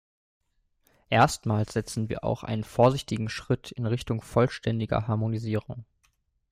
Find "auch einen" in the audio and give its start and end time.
2.23-2.63